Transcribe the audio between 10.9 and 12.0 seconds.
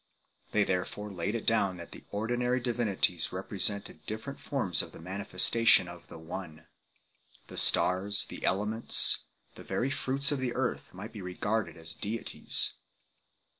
might be regarded as